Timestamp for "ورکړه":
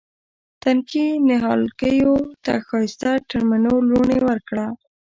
4.27-4.65